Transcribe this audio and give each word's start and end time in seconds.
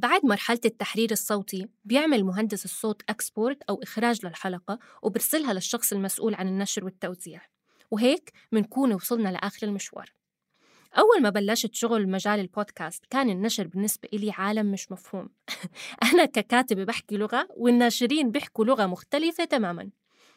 بعد 0.00 0.26
مرحلة 0.26 0.60
التحرير 0.64 1.10
الصوتي 1.10 1.68
بيعمل 1.84 2.24
مهندس 2.24 2.64
الصوت 2.64 3.02
أكسبورت 3.08 3.62
أو 3.62 3.82
إخراج 3.82 4.26
للحلقة 4.26 4.78
وبرسلها 5.02 5.52
للشخص 5.52 5.92
المسؤول 5.92 6.34
عن 6.34 6.48
النشر 6.48 6.84
والتوزيع. 6.84 7.40
وهيك 7.90 8.32
منكون 8.52 8.92
وصلنا 8.92 9.28
لآخر 9.28 9.66
المشوار. 9.66 10.12
أول 10.98 11.22
ما 11.22 11.30
بلشت 11.30 11.74
شغل 11.74 12.08
مجال 12.10 12.40
البودكاست 12.40 13.06
كان 13.10 13.30
النشر 13.30 13.66
بالنسبة 13.66 14.08
إلي 14.12 14.30
عالم 14.30 14.72
مش 14.72 14.92
مفهوم. 14.92 15.28
أنا 16.12 16.24
ككاتبة 16.24 16.84
بحكي 16.84 17.16
لغة 17.16 17.48
والناشرين 17.56 18.30
بيحكوا 18.30 18.64
لغة 18.64 18.86
مختلفة 18.86 19.44
تماماً. 19.44 19.90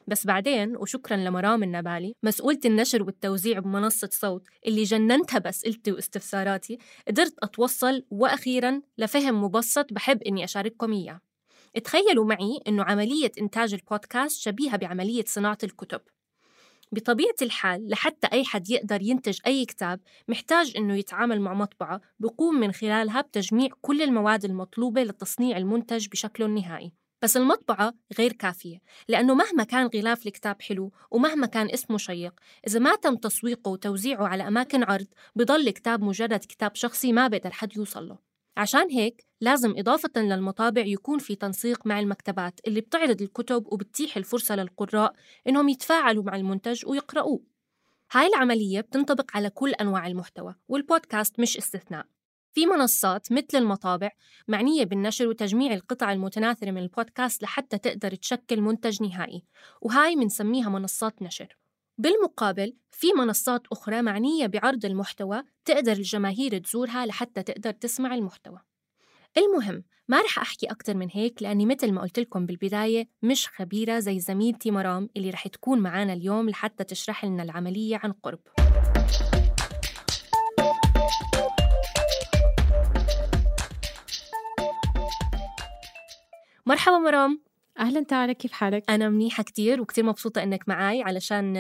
بس 0.08 0.28
بعدين 0.28 0.78
وشكرا 0.78 1.18
لمرام 1.18 1.64
النبالي 1.64 2.14
مسؤولة 2.24 2.60
النشر 2.66 3.04
والتوزيع 3.04 3.60
بمنصة 3.60 4.10
صوت 4.12 4.48
اللي 4.68 4.84
جننتها 4.84 5.40
بأسئلتي 5.40 5.92
واستفساراتي 5.92 6.78
قدرت 7.08 7.34
أتوصل 7.44 8.04
وأخيرا 8.10 8.82
لفهم 8.98 9.44
مبسط 9.44 9.94
بحب 9.94 10.24
إني 10.24 10.44
أشارككم 10.44 10.94
إياه. 10.94 11.20
تخيلوا 11.84 12.26
معي 12.26 12.60
إنه 12.68 12.84
عملية 12.84 13.32
إنتاج 13.42 13.74
البودكاست 13.74 14.42
شبيهة 14.42 14.78
بعملية 14.78 15.24
صناعة 15.28 15.58
الكتب. 15.64 16.02
بطبيعة 16.92 17.36
الحال 17.42 17.90
لحتى 17.90 18.28
أي 18.34 18.46
حد 18.46 18.70
يقدر 18.70 19.02
ينتج 19.02 19.40
أي 19.48 19.66
كتاب 19.66 20.00
محتاج 20.28 20.74
إنه 20.78 20.96
يتعامل 20.96 21.42
مع 21.42 21.54
مطبعة 21.54 22.02
بقوم 22.20 22.56
من 22.56 22.72
خلالها 22.72 23.22
بتجميع 23.22 23.70
كل 23.82 24.02
المواد 24.02 24.46
المطلوبة 24.46 25.04
لتصنيع 25.04 25.58
المنتج 25.58 26.08
بشكله 26.08 26.46
النهائي. 26.46 26.94
بس 27.24 27.38
المطبعة 27.38 27.94
غير 28.18 28.34
كافية 28.34 28.82
لأنه 29.08 29.34
مهما 29.34 29.64
كان 29.64 29.90
غلاف 29.96 30.28
الكتاب 30.28 30.62
حلو 30.62 30.92
ومهما 31.12 31.48
كان 31.48 31.70
اسمه 31.70 31.98
شيق 31.98 32.34
إذا 32.68 32.80
ما 32.80 32.96
تم 32.96 33.16
تسويقه 33.16 33.70
وتوزيعه 33.70 34.28
على 34.28 34.48
أماكن 34.48 34.84
عرض 34.84 35.08
بضل 35.36 35.70
كتاب 35.70 36.04
مجرد 36.04 36.40
كتاب 36.40 36.76
شخصي 36.76 37.14
ما 37.14 37.28
بقدر 37.28 37.52
حد 37.52 37.78
يوصل 37.78 38.08
له. 38.08 38.18
عشان 38.58 38.90
هيك 38.92 39.26
لازم 39.42 39.74
إضافة 39.78 40.10
للمطابع 40.16 40.82
يكون 40.82 41.20
في 41.20 41.36
تنسيق 41.36 41.88
مع 41.88 42.00
المكتبات 42.00 42.60
اللي 42.68 42.82
بتعرض 42.82 43.22
الكتب 43.22 43.74
وبتتيح 43.74 44.18
الفرصة 44.18 44.56
للقراء 44.56 45.14
إنهم 45.48 45.70
يتفاعلوا 45.70 46.24
مع 46.24 46.36
المنتج 46.36 46.86
ويقرأوه 46.88 47.42
هاي 48.12 48.28
العملية 48.28 48.82
بتنطبق 48.82 49.32
على 49.38 49.50
كل 49.50 49.72
أنواع 49.74 50.08
المحتوى 50.08 50.56
والبودكاست 50.68 51.40
مش 51.40 51.58
استثناء. 51.58 52.13
في 52.54 52.66
منصات 52.66 53.32
مثل 53.32 53.58
المطابع 53.58 54.12
معنية 54.48 54.84
بالنشر 54.84 55.28
وتجميع 55.28 55.74
القطع 55.74 56.12
المتناثرة 56.12 56.72
من 56.72 56.78
البودكاست 56.78 57.44
لحتى 57.44 57.78
تقدر 57.78 58.16
تشكل 58.16 58.62
منتج 58.62 59.04
نهائي 59.04 59.44
وهاي 59.82 60.16
منسميها 60.16 60.70
منصات 60.70 61.22
نشر. 61.22 61.58
بالمقابل 61.98 62.74
في 62.92 63.08
منصات 63.18 63.62
أخرى 63.72 64.02
معنية 64.02 64.48
بعرض 64.48 64.86
المحتوى 64.86 65.44
تقدر 65.66 65.92
الجماهير 65.92 66.58
تزورها 66.58 67.06
لحتى 67.06 67.44
تقدر 67.44 67.72
تسمع 67.72 68.16
المحتوى. 68.16 68.60
المهم 69.38 69.84
ما 70.08 70.22
رح 70.22 70.40
أحكي 70.40 70.66
أكتر 70.66 70.98
من 70.98 71.08
هيك 71.12 71.44
لأني 71.44 71.66
مثل 71.66 71.92
ما 71.92 72.02
قلت 72.02 72.20
لكم 72.20 72.46
بالبداية 72.46 73.08
مش 73.22 73.48
خبيرة 73.48 74.00
زي 74.00 74.20
زميلتي 74.20 74.72
مرام 74.72 75.10
اللي 75.18 75.30
رح 75.30 75.48
تكون 75.48 75.80
معانا 75.80 76.14
اليوم 76.14 76.50
لحتى 76.50 76.84
تشرح 76.84 77.26
لنا 77.26 77.44
العملية 77.44 78.00
عن 78.04 78.12
قرب. 78.12 78.40
مرحبا 86.66 86.98
مرام. 86.98 87.42
أهلا 87.80 88.04
تعالى 88.04 88.34
كيف 88.34 88.52
حالك؟ 88.52 88.84
أنا 88.90 89.10
منيحة 89.10 89.44
كتير 89.44 89.82
وكتير 89.82 90.06
مبسوطة 90.06 90.44
إنك 90.44 90.70
معاي 90.70 91.02
علشان 91.02 91.54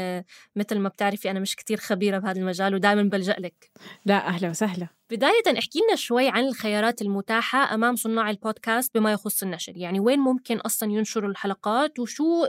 مثل 0.55 0.79
ما 0.79 0.89
بتعرفي 0.89 1.31
أنا 1.31 1.39
مش 1.39 1.55
كتير 1.55 1.77
خبيرة 1.77 2.17
بهذا 2.17 2.39
المجال 2.39 2.75
ودائما 2.75 3.03
بلجأ 3.03 3.35
لك. 3.39 3.71
لا 4.05 4.27
أهلا 4.27 4.49
وسهلا. 4.49 4.87
بداية 5.13 5.59
احكي 5.59 5.79
لنا 5.79 5.95
شوي 5.95 6.29
عن 6.29 6.43
الخيارات 6.43 7.01
المتاحة 7.01 7.73
أمام 7.73 7.95
صناع 7.95 8.29
البودكاست 8.29 8.97
بما 8.97 9.11
يخص 9.11 9.43
النشر. 9.43 9.77
يعني 9.77 9.99
وين 9.99 10.19
ممكن 10.19 10.57
أصلا 10.57 10.91
ينشروا 10.91 11.29
الحلقات 11.29 11.99
وشو 11.99 12.45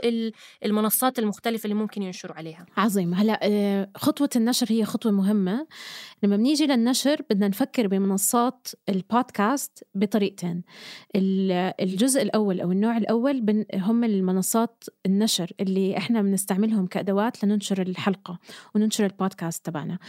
المنصات 0.65 1.19
المختلفة 1.19 1.63
اللي 1.63 1.75
ممكن 1.75 2.03
ينشروا 2.03 2.35
عليها؟ 2.35 2.65
عظيم. 2.77 3.13
هلأ 3.13 3.39
آه، 3.43 3.89
خطوة 3.95 4.29
النشر 4.35 4.67
هي 4.69 4.85
خطوة 4.85 5.11
مهمة. 5.11 5.67
لما 6.23 6.37
بنيجي 6.37 6.65
للنشر 6.65 7.21
بدنا 7.29 7.47
نفكر 7.47 7.87
بمنصات 7.87 8.67
البودكاست 8.89 9.83
بطريقتين. 9.95 10.63
الجزء 11.15 12.21
الأول 12.21 12.61
أو 12.61 12.71
النوع 12.71 12.97
الأول 12.97 13.65
هم 13.75 14.03
المنصات 14.03 14.83
النشر 15.05 15.51
اللي 15.59 15.97
إحنا 15.97 16.21
بنستعملهم 16.21 16.87
كأدوات 16.87 17.43
لننشر 17.43 17.81
الحلقة 17.81 18.39
وننشر 18.75 19.05
البودكاست 19.05 19.65
تبعنا. 19.65 19.99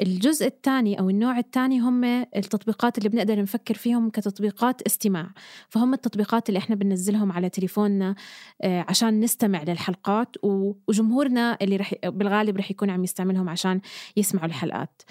الجزء 0.00 0.46
الثاني 0.46 1.00
أو 1.00 1.10
النوع 1.10 1.38
الثاني 1.38 1.80
هم 1.80 2.03
التطبيقات 2.04 2.98
اللي 2.98 3.08
بنقدر 3.08 3.42
نفكر 3.42 3.74
فيهم 3.74 4.10
كتطبيقات 4.10 4.82
استماع. 4.82 5.30
فهم 5.68 5.94
التطبيقات 5.94 6.48
اللي 6.48 6.58
إحنا 6.58 6.76
بننزلهم 6.76 7.32
على 7.32 7.48
تليفوننا 7.48 8.14
آه، 8.62 8.84
عشان 8.88 9.20
نستمع 9.20 9.62
للحلقات 9.62 10.36
وجمهورنا 10.42 11.58
اللي 11.62 11.76
رح 11.76 11.94
بالغالب 12.04 12.56
رح 12.56 12.70
يكون 12.70 12.90
عم 12.90 13.04
يستعملهم 13.04 13.48
عشان 13.48 13.80
يسمعوا 14.16 14.46
الحلقات. 14.46 15.02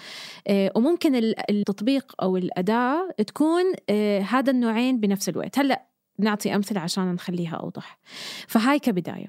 آه، 0.46 0.72
وممكن 0.76 1.14
التطبيق 1.50 2.14
أو 2.22 2.36
الأداة 2.36 3.10
تكون 3.26 3.64
آه، 3.90 4.20
هذا 4.20 4.50
النوعين 4.50 5.00
بنفس 5.00 5.28
الوقت. 5.28 5.58
هلأ 5.58 5.86
نعطي 6.18 6.54
أمثلة 6.54 6.80
عشان 6.80 7.12
نخليها 7.12 7.56
أوضح. 7.56 7.98
فهاي 8.48 8.78
كبداية. 8.78 9.26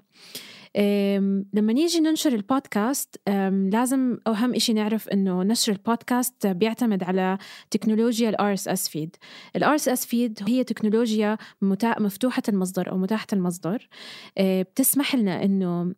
لما 1.53 1.73
نيجي 1.73 1.99
ننشر 1.99 2.33
البودكاست 2.33 3.21
لازم 3.71 4.17
أهم 4.27 4.53
إشي 4.55 4.73
نعرف 4.73 5.09
إنه 5.09 5.43
نشر 5.43 5.71
البودكاست 5.71 6.47
بيعتمد 6.47 7.03
على 7.03 7.37
تكنولوجيا 7.71 8.29
ال 8.29 8.57
RSS 8.57 8.81
feed 8.89 9.09
ال 9.55 9.79
RSS 9.79 10.01
feed 10.01 10.49
هي 10.49 10.63
تكنولوجيا 10.63 11.37
مفتوحة 11.61 12.43
المصدر 12.49 12.91
أو 12.91 12.97
متاحة 12.97 13.27
المصدر. 13.33 13.87
أه، 14.37 14.61
بتسمح 14.61 15.15
لنا 15.15 15.43
إنه 15.43 15.95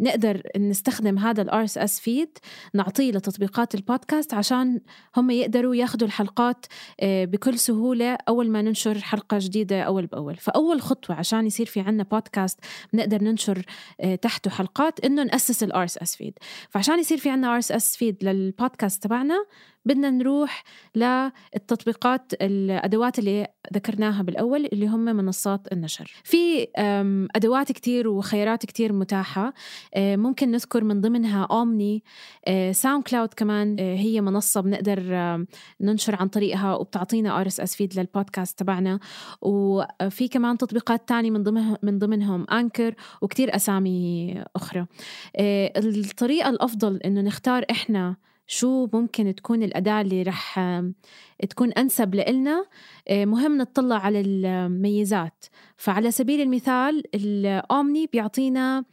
نقدر 0.00 0.42
نستخدم 0.56 1.18
هذا 1.18 1.42
ال 1.42 1.68
RSS 1.68 1.92
feed 2.00 2.40
نعطيه 2.74 3.12
لتطبيقات 3.12 3.74
البودكاست 3.74 4.34
عشان 4.34 4.80
هم 5.16 5.30
يقدروا 5.30 5.74
ياخذوا 5.74 6.08
الحلقات 6.08 6.66
آه، 7.00 7.24
بكل 7.24 7.58
سهولة 7.58 8.18
أول 8.28 8.50
ما 8.50 8.62
ننشر 8.62 8.98
حلقة 8.98 9.38
جديدة 9.40 9.82
أول 9.82 10.06
بأول. 10.06 10.36
فأول 10.36 10.82
خطوة 10.82 11.16
عشان 11.16 11.46
يصير 11.46 11.66
في 11.66 11.80
عنا 11.80 12.02
بودكاست 12.02 12.58
بنقدر 12.92 13.22
ننشر 13.22 13.64
آه، 14.00 14.14
تحته 14.14 14.50
حلقات 14.50 15.00
إنه 15.00 15.22
نأسس 15.22 15.62
ال 15.62 15.88
RSS 15.88 16.10
feed. 16.10 16.32
فعشان 16.70 16.98
يصير 16.98 17.18
في 17.18 17.30
عنا 17.30 17.60
RSS 17.60 17.96
feed 17.96 18.14
للبودكاست 18.22 19.02
تبعنا 19.02 19.44
بدنا 19.88 20.10
نروح 20.10 20.64
للتطبيقات 20.94 22.32
الأدوات 22.42 23.18
اللي 23.18 23.46
ذكرناها 23.74 24.22
بالأول 24.22 24.66
اللي 24.72 24.86
هم 24.86 25.04
منصات 25.04 25.72
النشر. 25.72 26.12
في 26.24 26.68
أدوات 27.36 27.72
كتير 27.72 28.08
وخيارات 28.08 28.66
كتير 28.66 28.92
متاحة. 28.92 29.54
آه، 29.94 30.16
ممكن 30.16 30.50
نذكر 30.50 30.84
من 30.84 31.00
ضمنها 31.00 31.48
Omny 31.50 32.02
SoundCloud 32.72 33.34
كمان 33.34 33.76
آه، 33.80 33.96
هي 33.96 34.20
منصة 34.20 34.60
بنقدر 34.60 35.00
ننشر 35.80 36.16
عن 36.16 36.28
طريقها 36.28 36.74
وبتعطينا 36.74 37.40
RSS 37.40 37.76
feed 37.76 37.98
للبودكاست 37.98 38.58
تبعنا. 38.58 39.00
وفي 39.42 40.28
كمان 40.28 40.58
تطبيقات 40.58 41.08
تانية 41.08 41.30
من 41.30 41.42
ضمن 41.42 41.76
من 41.82 41.98
ضمنهم 41.98 42.46
Anchor 42.50 42.94
وكتير 43.22 43.56
أسامي 43.56 44.44
أخرى. 44.56 44.86
آه، 45.36 45.72
الطريقة 45.76 46.50
الأفضل 46.50 46.96
إنه 46.96 47.20
نختار 47.20 47.64
إحنا 47.70 48.16
شو 48.50 48.88
ممكن 48.92 49.34
تكون 49.34 49.62
الأداة 49.62 50.00
اللي 50.00 50.22
رح 50.22 50.60
تكون 51.48 51.72
أنسب 51.72 52.14
لإلنا؟ 52.14 52.66
آه، 53.08 53.24
مهم 53.24 53.58
نطلع 53.58 53.96
على 53.96 54.20
الميزات 54.20 55.44
فعلى 55.76 56.10
سبيل 56.10 56.40
المثال 56.40 57.02
ال 57.14 57.32
Omny 57.32 58.06
بيعطينا 58.06 58.84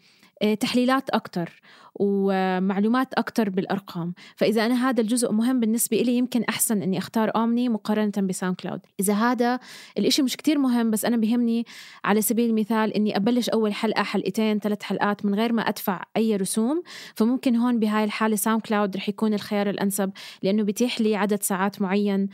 تحليلات 0.54 1.10
أكتر 1.10 1.62
ومعلومات 1.96 3.14
أكتر 3.14 3.50
بالأرقام. 3.50 4.14
فإذا 4.36 4.66
أنا 4.66 4.90
هذا 4.90 5.02
الجزء 5.02 5.32
مهم 5.32 5.60
بالنسبة 5.60 6.02
إلي 6.02 6.18
يمكن 6.18 6.44
أحسن 6.44 6.82
أني 6.82 6.98
أختار 6.98 7.32
Omny 7.36 7.70
مقارنة 7.70 8.12
ب 8.18 8.56
SoundCloud. 8.56 8.80
إذا 9.00 9.14
هذا 9.14 9.60
الإشي 9.98 10.22
مش 10.22 10.38
كتير 10.38 10.58
مهم 10.58 10.92
بس 10.92 11.06
أنا 11.06 11.18
بهمني 11.18 11.66
على 12.06 12.22
سبيل 12.22 12.50
المثال 12.50 12.94
أني 12.94 13.18
أبلش 13.18 13.50
أول 13.50 13.74
حلقة 13.74 14.04
حلقتين 14.04 14.60
ثلاث 14.60 14.84
حلقات 14.84 15.26
من 15.26 15.36
غير 15.36 15.54
ما 15.54 15.62
أدفع 15.62 16.04
أي 16.18 16.36
رسوم. 16.36 16.84
فممكن 17.16 17.56
هون 17.56 17.80
بهاي 17.80 18.04
الحالة 18.04 18.36
SoundCloud 18.36 18.98
رح 18.98 19.10
يكون 19.10 19.34
الخيار 19.34 19.70
الأنسب 19.70 20.12
لأنه 20.44 20.64
بيتيح 20.64 21.02
لي 21.02 21.16
عدد 21.16 21.44
ساعات 21.44 21.82
معين 21.82 22.22
آه، 22.24 22.30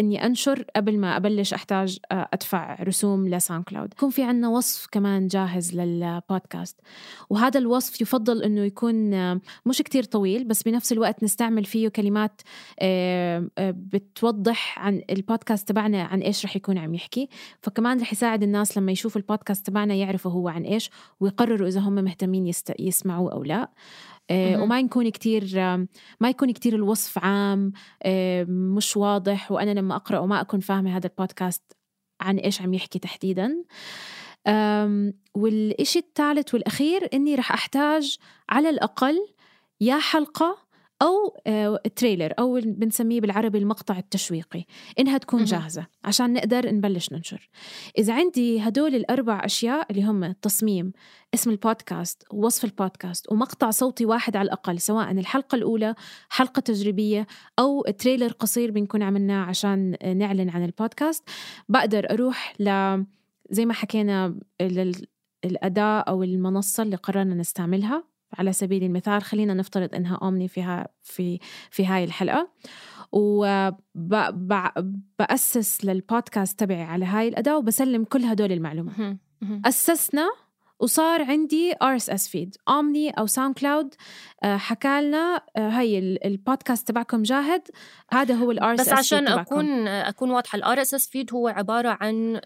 إني 0.00 0.26
أنشر 0.26 0.64
قبل 0.76 0.98
ما 0.98 1.16
أبلش 1.16 1.54
أحتاج 1.54 1.98
آه، 2.12 2.28
أدفع 2.32 2.82
رسوم 2.82 3.28
ل 3.28 3.64
SoundCloud 3.64 3.92
يكون 3.92 4.10
في 4.10 4.22
عنا 4.22 4.48
وصف 4.48 4.86
كمان 4.92 5.26
جاهز 5.26 5.74
للبودكاست 5.74 6.80
وهذا 7.30 7.58
الوصف 7.58 8.00
يفضل 8.00 8.42
إنه 8.42 8.60
يكون 8.60 9.14
آه، 9.14 9.40
مش 9.66 9.82
كتير 9.82 10.04
طويل 10.04 10.44
بس 10.44 10.62
بنفس 10.62 10.92
الوقت 10.92 11.22
نستعمل 11.22 11.64
فيه 11.64 11.88
كلمات 11.88 12.42
آه، 12.80 13.48
آه، 13.58 13.74
بتوضح 13.76 14.78
عن 14.78 15.02
البودكاست 15.10 15.68
تبعنا 15.68 16.02
عن 16.02 16.20
إيش 16.20 16.44
رح 16.44 16.56
يكون 16.56 16.78
عم 16.78 16.94
يحكي 16.94 17.28
فكمان 17.62 18.00
رح 18.00 18.12
يساعد 18.12 18.42
الناس 18.42 18.78
لما 18.78 18.92
يشوفوا 18.92 19.20
البودكاست 19.20 19.66
تبعنا 19.66 19.94
يعرفوا 19.94 20.30
هو 20.30 20.48
عن 20.48 20.62
إيش 20.62 20.90
ويقرروا 21.20 21.68
إذا 21.68 21.80
هم 21.80 21.94
مهتمين. 21.94 22.50
يسمعوه 22.78 23.32
أو 23.32 23.44
لا. 23.44 23.70
وما 24.32 24.80
يكون 24.80 25.08
كتير 25.08 25.56
ما 26.20 26.28
يكون 26.28 26.50
كتير 26.50 26.74
الوصف 26.74 27.18
عام 27.18 27.72
مش 28.76 28.96
واضح. 28.96 29.52
وأنا 29.52 29.70
لما 29.70 29.96
أقرأ 29.96 30.18
وما 30.18 30.40
أكون 30.40 30.60
فاهمة 30.60 30.96
هذا 30.96 31.06
البودكاست 31.06 31.62
عن 32.20 32.36
إيش 32.36 32.62
عم 32.62 32.74
يحكي 32.74 32.98
تحديداً. 32.98 33.64
والإشي 35.34 35.98
الثالث 35.98 36.54
والأخير 36.54 37.08
إني 37.14 37.34
رح 37.34 37.52
أحتاج 37.52 38.18
على 38.48 38.70
الأقل 38.70 39.26
يا 39.80 39.98
حلقة 39.98 40.69
أو 41.02 41.40
آه، 41.46 41.80
تريلر 41.96 42.32
أو 42.38 42.60
بنسميه 42.64 43.20
بالعربي 43.20 43.58
المقطع 43.58 43.98
التشويقي. 43.98 44.64
إنها 44.98 45.18
تكون. 45.18 45.44
جاهزة 45.44 45.86
عشان 46.04 46.32
نقدر 46.32 46.74
نبلش 46.74 47.12
ننشر. 47.12 47.48
إذا 47.98 48.14
عندي 48.14 48.60
هدول 48.60 48.94
الأربع 48.94 49.44
أشياء 49.44 49.86
اللي 49.90 50.04
هم 50.04 50.24
التصميم 50.24 50.92
اسم 51.34 51.50
البودكاست 51.50 52.24
ووصف 52.32 52.64
البودكاست 52.64 53.32
ومقطع 53.32 53.70
صوتي 53.70 54.04
واحد 54.06 54.36
على 54.36 54.46
الأقل 54.46 54.80
سواء 54.80 55.10
الحلقة 55.10 55.56
الأولى 55.56 55.94
حلقة 56.28 56.60
تجريبية 56.60 57.26
أو 57.58 57.82
تريلر 57.82 58.32
قصير 58.32 58.70
بنكون 58.70 59.02
عملناه 59.02 59.44
عشان 59.44 59.96
نعلن 60.16 60.50
عن 60.50 60.64
البودكاست 60.64 61.28
بقدر 61.68 62.10
أروح 62.10 62.54
ل 62.60 62.64
زي 63.50 63.66
ما 63.66 63.74
حكينا 63.74 64.38
لل- 64.62 65.06
الأداة 65.44 66.00
أو 66.00 66.22
المنصة 66.22 66.82
اللي 66.82 66.96
قررنا 66.96 67.34
نستعملها. 67.34 68.09
على 68.38 68.52
سبيل 68.52 68.84
المثال 68.84 69.22
خلينا 69.22 69.54
نفترض 69.54 69.94
إنها 69.94 70.16
أومني 70.22 70.48
فيها 70.48 70.88
في 71.02 71.38
في 71.70 71.86
هاي 71.86 72.04
الحلقة 72.04 72.50
وبأسس 75.20 75.84
للبودكاست 75.84 76.60
تبعي 76.60 76.82
على 76.82 77.04
هاي 77.04 77.28
الأداة 77.28 77.58
وبسلم 77.58 78.04
كل 78.04 78.22
هدول 78.24 78.52
المعلومات. 78.52 78.94
أسسنا 79.64 80.28
وصار 80.80 81.22
عندي 81.22 81.74
RSS 81.82 82.28
feed 82.28 82.56
Omny 82.68 83.10
أو 83.10 83.26
SoundCloud 83.26 83.94
حكى 84.44 85.00
لنا 85.00 85.42
آه، 85.56 85.68
هي 85.68 85.98
ال- 85.98 86.24
البودكاست 86.26 86.88
تبعكم 86.88 87.22
جاهز. 87.22 87.62
هذا 88.12 88.34
هو 88.34 88.50
ال 88.50 88.74
RSS 88.74 88.86
بس 88.88 88.92
عشان 88.92 89.28
أكون 89.28 89.88
أكون 89.88 90.30
واضحة 90.30 90.56
ال 90.56 90.80
RSS 90.80 91.08
feed 91.08 91.32
هو 91.34 91.48
عبارة 91.48 91.98
عن 92.00 92.40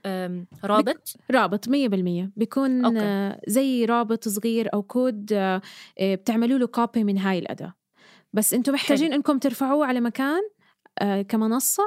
رابط؟ 0.65 1.13
رابط 1.31 1.69
100% 1.69 2.31
بيكون 2.37 2.85
okay. 2.85 2.99
آه، 3.01 3.41
زي 3.49 3.85
رابط 3.85 4.29
صغير 4.29 4.75
أو 4.75 4.83
كود 4.83 5.33
آه، 5.33 5.63
آه، 6.01 6.15
بتعملوا 6.15 6.59
له 6.59 6.67
copy 6.67 7.05
من 7.05 7.19
هاي 7.19 7.39
الأداة. 7.39 7.75
بس 8.33 8.55
أنتم 8.55 8.73
محتاجين 8.73 9.13
إنكم 9.13 9.39
ترفعوه 9.39 9.87
على 9.87 10.01
مكان 10.01 10.41
آه، 10.99 11.23
كمنصة. 11.23 11.83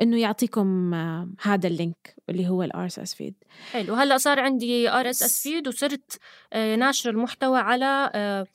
إنه 0.00 0.20
يعطيكم 0.20 0.94
آه، 0.94 1.28
هذا 1.42 1.66
ال 1.68 1.77
link 1.77 2.14
اللي 2.28 2.48
هو 2.48 2.62
ال 2.62 2.86
RSS 2.86 3.14
feed. 3.14 3.34
حلو. 3.72 3.94
هلأ 3.94 4.18
صار 4.18 4.40
عندي 4.40 4.90
RSS 4.90 5.42
feed 5.42 5.68
وصرت 5.68 6.18
آه، 6.52 6.76
ناشر 6.76 7.10
المحتوى 7.10 7.58
على 7.58 8.10
آه، 8.14 8.46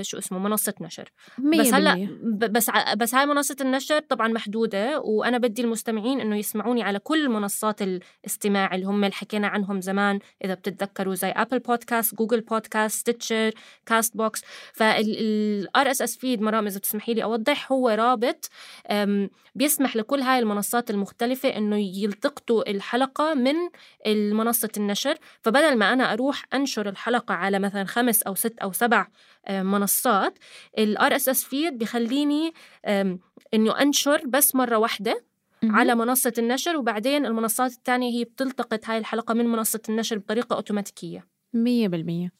شو 0.00 0.18
اسمه 0.18 0.38
منصة 0.38 0.74
نشر. 0.80 1.12
بس 1.38 1.74
هلأ 1.74 1.94
100% 1.94 1.98
ب- 2.22 2.52
بس 2.52 2.70
بس 2.96 3.14
هاي 3.14 3.26
منصة 3.26 3.56
النشر 3.60 3.98
طبعا 4.00 4.28
محدودة 4.28 5.00
وأنا 5.00 5.38
بدي 5.38 5.62
المستمعين 5.62 6.20
إنه 6.20 6.36
يسمعوني 6.36 6.82
على 6.82 6.98
كل 6.98 7.28
منصات 7.28 7.82
الاستماع 7.82 8.74
اللي 8.74 8.86
هم 8.86 9.04
اللي 9.04 9.14
حكينا 9.14 9.48
عنهم 9.48 9.80
زمان 9.80 10.18
إذا 10.44 10.54
بتتذكروا 10.54 11.14
زي 11.14 11.28
Apple 11.30 11.58
Podcast 11.58 12.14
Google 12.14 12.40
Podcast 12.40 12.98
Stitcher 13.00 13.50
CastBox 13.86 14.42
فال 14.72 15.90
RSS 15.90 16.16
feed 16.16 16.40
مرام 16.40 16.66
إذا 16.66 16.78
تسمحي 16.78 17.14
لي 17.14 17.22
أوضح 17.22 17.72
هو 17.72 17.88
رابط 17.88 18.50
بيسمح 19.54 19.96
لكل 19.96 20.20
هاي 20.20 20.38
المنصات 20.38 20.90
المختلفة 20.90 21.48
إنه 21.48 21.76
يلتقطوا 21.78 22.70
الحلقة 22.70 23.34
من 23.34 23.54
المنصة 24.06 24.68
النشر. 24.76 25.14
فبدل 25.42 25.76
ما 25.76 25.92
أنا 25.92 26.12
أروح 26.12 26.44
أنشر 26.54 26.88
الحلقة 26.88 27.34
على 27.34 27.58
مثلا 27.58 27.84
خمس 27.84 28.22
أو 28.22 28.34
ست 28.34 28.58
أو 28.58 28.72
سبع 28.72 29.06
آه، 29.46 29.62
منصات 29.70 30.38
ال 30.78 31.16
RSS 31.16 31.44
feed 31.44 31.78
بخليني 31.78 32.52
آم، 32.86 33.18
إنه 33.54 33.82
أنشر 33.82 34.22
بس 34.26 34.54
مرة 34.54 34.76
واحدة. 34.76 35.24
على 35.64 35.94
منصة 35.94 36.32
النشر 36.38 36.76
وبعدين 36.76 37.26
المنصات 37.26 37.70
الثانية 37.72 38.18
هي 38.18 38.24
بتلتقط 38.24 38.88
هاي 38.88 38.98
الحلقة 38.98 39.34
من 39.34 39.46
منصة 39.46 39.80
النشر 39.88 40.18
بطريقة 40.18 40.56
أوتوماتيكية. 40.56 41.26
مية 41.54 41.88
بالمية. 41.88 42.32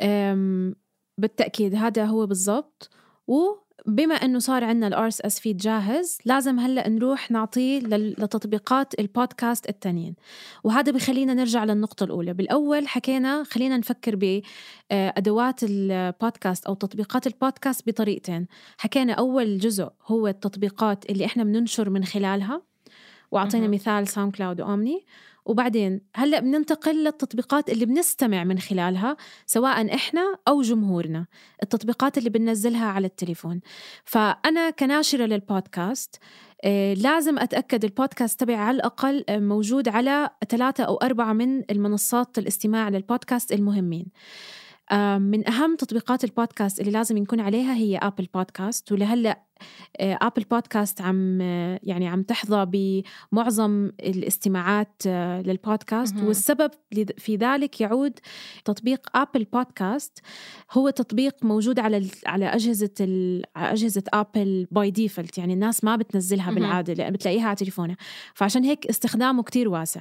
أم، 0.00 0.74
بالتأكيد 1.18 1.74
هذا 1.74 2.04
هو 2.04 2.26
بالضبط. 2.26 2.90
وبما 3.88 4.14
أنه 4.14 4.38
صار 4.38 4.64
عندنا 4.64 4.86
ال 4.86 5.08
RSS 5.08 5.40
feed 5.40 5.56
جاهز 5.56 6.18
لازم 6.24 6.58
هلأ 6.58 6.88
نروح 6.88 7.30
نعطيه 7.30 7.78
لتطبيقات 7.78 9.00
البودكاست 9.00 9.68
التانيين. 9.68 10.14
وهذا 10.64 10.92
بخلينا 10.92 11.34
نرجع 11.34 11.64
للنقطة 11.64 12.04
الأولى. 12.04 12.34
بالأول 12.34 12.88
حكينا 12.88 13.44
خلينا 13.44 13.76
نفكر 13.76 14.16
بأدوات 14.90 15.60
البودكاست 15.62 16.66
أو 16.66 16.74
تطبيقات 16.74 17.26
البودكاست 17.26 17.86
بطريقتين. 17.86 18.46
حكينا 18.78 19.12
أول 19.12 19.58
جزء 19.58 19.88
هو 20.06 20.28
التطبيقات 20.28 21.10
اللي 21.10 21.24
إحنا 21.24 21.44
بننشر 21.44 21.90
من 21.90 22.04
خلالها. 22.04 22.73
وأعطينا 23.34 23.62
مهم. 23.62 23.74
مثال 23.74 24.08
SoundCloud 24.08 24.36
و 24.36 24.60
Omny 24.60 25.04
وبعدين 25.44 26.00
هلأ 26.16 26.40
بننتقل 26.40 27.04
للتطبيقات 27.04 27.70
اللي 27.70 27.86
بنستمع 27.86 28.44
من 28.44 28.58
خلالها 28.58 29.16
سواء 29.46 29.94
إحنا 29.94 30.36
أو 30.48 30.62
جمهورنا 30.62 31.26
التطبيقات 31.62 32.18
اللي 32.18 32.30
بننزلها 32.30 32.86
على 32.86 33.06
التليفون. 33.06 33.60
فأنا 34.04 34.70
كناشرة 34.70 35.24
للبودكاست 35.24 36.16
آه، 36.64 36.94
لازم 36.94 37.38
أتأكد 37.38 37.84
البودكاست 37.84 38.40
تبعي 38.40 38.56
على 38.56 38.76
الأقل 38.76 39.24
آه، 39.28 39.38
موجود 39.38 39.88
على 39.88 40.30
ثلاثة 40.48 40.84
أو 40.84 40.96
أربعة 40.96 41.32
من 41.32 41.70
المنصات 41.70 42.38
الاستماع 42.38 42.88
للبودكاست 42.88 43.52
المهمين. 43.52 44.06
آه، 44.92 45.18
من 45.18 45.48
أهم 45.48 45.76
تطبيقات 45.76 46.24
البودكاست 46.24 46.80
اللي 46.80 46.90
لازم 46.90 47.16
يكون 47.16 47.40
عليها 47.40 47.74
هي 47.74 47.98
Apple 47.98 48.28
Podcast 48.34 48.92
ولهلأ 48.92 49.42
Apple 50.00 50.42
Podcast 50.42 51.00
عم 51.00 51.38
آه، 51.42 51.80
يعني 51.82 52.08
عم 52.08 52.22
تحظى 52.22 52.66
بمعظم 53.32 53.90
الاستماعات 54.00 55.02
آه، 55.06 55.42
للبودكاست. 55.42 56.14
مهم. 56.14 56.26
والسبب 56.26 56.70
في 57.18 57.36
ذلك 57.36 57.80
يعود 57.80 58.18
تطبيق 58.64 59.16
Apple 59.16 59.44
Podcast 59.44 60.18
هو 60.72 60.90
تطبيق 60.90 61.44
موجود 61.44 61.78
على 61.78 62.10
على 62.26 62.46
أجهزة 62.46 62.90
على 63.56 63.72
أجهزة 63.72 64.02
Apple 64.12 64.66
by 64.70 64.90
default 64.90 65.38
يعني 65.38 65.52
الناس 65.54 65.84
ما 65.84 65.96
بتنزلها 65.96 66.46
مهم. 66.46 66.54
بالعادة 66.54 66.92
لأن 66.94 67.12
بتلاقيها 67.12 67.46
على 67.46 67.56
تليفونها. 67.56 67.96
فعشان 68.34 68.64
هيك 68.64 68.86
استخدامه 68.86 69.42
كتير 69.42 69.68
واسع. 69.68 70.00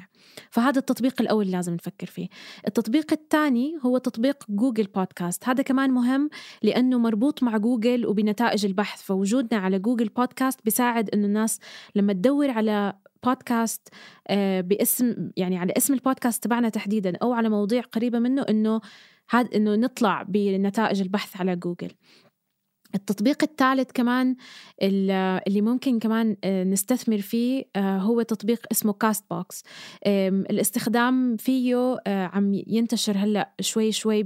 فهذا 0.49 0.79
التطبيق 0.79 1.21
الأول 1.21 1.45
اللي 1.45 1.57
لازم 1.57 1.73
نفكر 1.73 2.07
فيه. 2.07 2.27
التطبيق 2.67 3.13
الثاني 3.13 3.77
هو 3.85 3.97
تطبيق 3.97 4.43
Google 4.49 4.83
Podcast 4.83 5.49
هذا 5.49 5.63
كمان 5.63 5.91
مهم 5.91 6.29
لأنه 6.61 6.99
مربوط 6.99 7.43
مع 7.43 7.57
جوجل 7.57 8.05
وبنتائج 8.05 8.65
البحث. 8.65 9.01
فوجودنا 9.43 9.59
على 9.59 9.79
Google 9.79 10.07
Podcast 10.09 10.59
بيساعد 10.63 11.09
أنه 11.09 11.25
الناس 11.25 11.59
لما 11.95 12.13
تدور 12.13 12.51
على 12.51 12.93
بودكاست 13.25 13.89
آه، 14.27 14.61
باسم 14.61 15.31
يعني 15.37 15.57
على 15.57 15.73
اسم 15.77 15.93
البودكاست 15.93 16.43
تبعنا 16.43 16.69
تحديدا 16.69 17.17
أو 17.21 17.33
على 17.33 17.49
مواضيع 17.49 17.81
قريبة 17.81 18.19
منه 18.19 18.41
أنه 18.41 18.81
هذا 19.29 19.49
أنه 19.55 19.75
نطلع 19.75 20.23
بنتائج 20.23 21.01
البحث 21.01 21.41
على 21.41 21.55
جوجل 21.55 21.91
التطبيق 22.95 23.43
الثالث 23.43 23.91
كمان 23.93 24.35
ال- 24.81 25.41
اللي 25.47 25.61
ممكن 25.61 25.99
كمان 25.99 26.35
آه، 26.43 26.63
نستثمر 26.63 27.17
فيه 27.17 27.63
آه، 27.75 27.97
هو 27.97 28.21
تطبيق 28.21 28.59
اسمه 28.71 28.93
CastBox 28.93 29.63
الاستخدام 30.07 31.37
فيه 31.37 31.97
آه، 32.07 32.25
عم 32.25 32.53
ينتشر 32.67 33.17
هلأ 33.17 33.49
شوي 33.61 33.91
شوي 33.91 34.23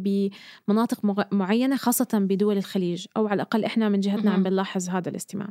بمناطق 0.67 1.05
معينة 1.33 1.75
خاصة 1.75 2.07
بدول 2.13 2.57
الخليج 2.57 3.05
أو 3.17 3.27
على 3.27 3.35
الأقل 3.35 3.63
إحنا 3.65 3.89
من 3.89 3.99
جهتنا 3.99 4.31
عم. 4.31 4.43
بنلاحظ 4.43 4.89
هذا 4.89 5.09
الاستماع 5.09 5.49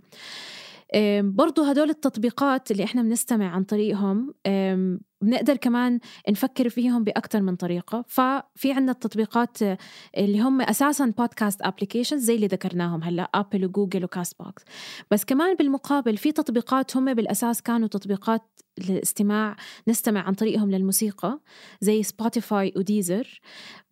برضو 1.21 1.63
هدول 1.63 1.91
التطبيقات 1.91 2.71
اللي 2.71 2.85
إحنا 2.85 3.03
بنستمع 3.03 3.47
عن 3.51 3.65
طريقهم 3.65 4.35
بنقدر 5.23 5.57
كمان 5.57 6.01
نفكر 6.29 6.69
فيهم 6.69 7.05
بأكثر 7.05 7.43
من 7.43 7.57
طريقة. 7.57 8.05
ففي 8.09 8.73
عنا 8.73 8.93
التطبيقات 8.93 9.59
اللي 10.17 10.41
هم 10.41 10.61
أساسا 10.61 11.07
podcast 11.19 11.63
applications 11.63 12.23
زي 12.23 12.35
اللي 12.35 12.47
ذكرناهم 12.47 13.03
هلأ 13.03 13.31
Apple 13.35 13.65
و 13.65 13.70
Google 13.70 14.00
و 14.00 14.05
CastBox 14.05 14.63
بس 15.11 15.25
كمان 15.25 15.55
بالمقابل 15.55 16.17
في 16.17 16.33
تطبيقات 16.33 16.97
هم 16.97 17.15
بالأساس 17.15 17.63
كانوا 17.63 17.89
تطبيقات 17.89 18.43
للاستماع 18.89 19.57
نستمع 19.89 20.21
عن 20.21 20.35
طريقهم 20.35 20.71
للموسيقى 20.71 21.41
زي 21.81 22.03
Spotify 22.03 22.73
و 22.77 22.86
Deezer 22.86 23.41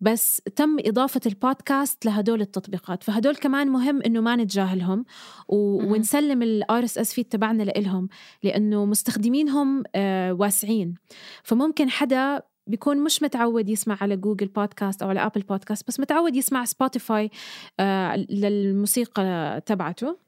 بس 0.01 0.41
تم 0.55 0.77
إضافة 0.79 1.21
البودكاست 1.25 2.05
لهدول 2.05 2.41
التطبيقات. 2.41 3.03
فهدول 3.03 3.35
كمان 3.35 3.67
مهم 3.67 4.01
إنه 4.01 4.21
ما 4.21 4.35
نتجاهلهم 4.35 5.05
و... 5.47 5.55
ونسلم 5.83 6.41
ال 6.41 6.83
RSS 6.83 7.13
feed 7.13 7.25
تبعنا 7.25 7.63
لإلهم 7.63 8.09
لأنه 8.43 8.85
مستخدمينهم 8.85 9.83
آه 9.95 10.33
واسعين. 10.33 10.93
فممكن 11.43 11.89
حدا 11.89 12.41
بيكون 12.67 13.03
مش 13.03 13.23
متعود 13.23 13.69
يسمع 13.69 13.97
على 14.01 14.17
Google 14.17 14.47
Podcast 14.47 15.03
أو 15.03 15.09
على 15.09 15.25
Apple 15.25 15.41
Podcast 15.41 15.87
بس 15.87 15.99
متعود 15.99 16.35
يسمع 16.35 16.65
Spotify 16.65 17.31
آه 17.79 18.15
للموسيقى 18.15 19.61
تبعته. 19.65 20.24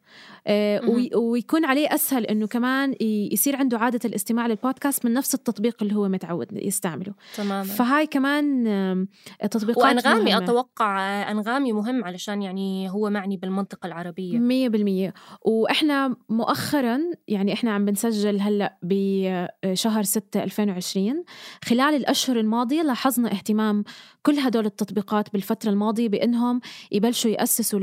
ويكون 1.15 1.65
عليه 1.65 1.87
أسهل 1.95 2.25
إنه 2.25 2.47
كمان 2.47 2.95
يصير 3.31 3.55
عنده 3.55 3.77
عادة 3.77 3.99
الاستماع 4.05 4.47
للبودكاست 4.47 5.05
من 5.05 5.13
نفس 5.13 5.33
التطبيق 5.33 5.83
اللي 5.83 5.95
هو 5.95 6.07
متعود 6.07 6.47
يستعمله. 6.51 7.13
تماما. 7.35 7.63
فهاي 7.63 8.07
كمان 8.07 9.07
تطبيقات 9.51 9.83
وأنغامي 9.83 10.31
مهمة. 10.31 10.43
أتوقع 10.43 11.31
أنغامي 11.31 11.73
مهم 11.73 12.03
علشان 12.03 12.41
يعني 12.41 12.89
هو 12.89 13.09
معني 13.09 13.37
بالمنطقة 13.37 13.87
العربية. 13.87 14.39
مية 14.39 14.69
بالمية. 14.69 15.13
وإحنا 15.41 16.15
مؤخرا 16.29 16.99
يعني 17.27 17.53
إحنا 17.53 17.71
عم 17.71 17.85
بنسجل 17.85 18.39
هلأ 18.39 18.77
بشهر 18.83 20.03
6 20.03 20.43
2020 20.43 21.23
خلال 21.65 21.95
الأشهر 21.95 22.39
الماضية 22.39 22.81
لاحظنا 22.81 23.31
اهتمام 23.31 23.83
كل 24.27 24.39
هدول 24.39 24.65
التطبيقات 24.65 25.33
بالفترة 25.33 25.69
الماضية 25.69 26.09
بإنهم 26.09 26.61
يبلشوا 26.91 27.31
يأسسوا 27.31 27.79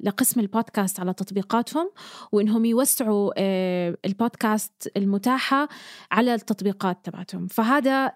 لقسم 0.00 0.40
البودكاست 0.40 1.00
على 1.00 1.12
تطبيق 1.12 1.40
تطبيقاتهم 1.40 1.90
وإنهم 2.32 2.64
يوسعوا 2.64 3.32
آه، 3.36 3.96
البودكاست 4.04 4.92
المتاحة 4.96 5.68
على 6.12 6.34
التطبيقات 6.34 6.98
تبعتهم. 7.04 7.46
فهذا 7.46 8.12